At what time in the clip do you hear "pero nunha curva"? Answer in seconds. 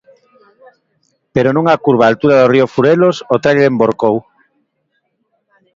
1.33-2.03